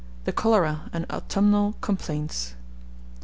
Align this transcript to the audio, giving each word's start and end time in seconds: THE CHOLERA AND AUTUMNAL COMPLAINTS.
THE 0.23 0.31
CHOLERA 0.31 0.89
AND 0.93 1.05
AUTUMNAL 1.11 1.75
COMPLAINTS. 1.81 2.55